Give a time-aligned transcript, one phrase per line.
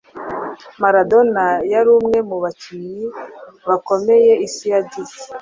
[0.81, 3.03] Maradona yari umwe mu bakinyi
[3.67, 5.17] bakomeye isi yagize,